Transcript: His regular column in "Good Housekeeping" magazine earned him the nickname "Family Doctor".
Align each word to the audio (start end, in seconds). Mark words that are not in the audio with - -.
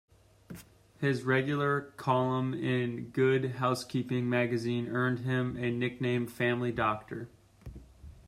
His 0.99 1.21
regular 1.25 1.91
column 1.95 2.55
in 2.55 3.09
"Good 3.11 3.57
Housekeeping" 3.57 4.27
magazine 4.27 4.87
earned 4.87 5.19
him 5.19 5.53
the 5.61 5.69
nickname 5.69 6.25
"Family 6.25 6.71
Doctor". 6.71 7.29